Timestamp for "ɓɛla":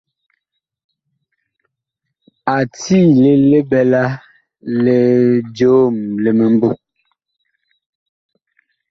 3.69-4.03